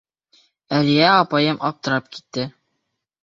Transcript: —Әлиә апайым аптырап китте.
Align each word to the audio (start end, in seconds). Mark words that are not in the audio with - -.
—Әлиә 0.77 1.11
апайым 1.17 1.61
аптырап 1.71 2.09
китте. 2.17 2.47